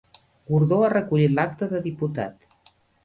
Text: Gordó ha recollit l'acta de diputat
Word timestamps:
Gordó 0.53 0.79
ha 0.85 0.89
recollit 0.93 1.35
l'acta 1.35 1.67
de 1.75 1.83
diputat 1.87 2.49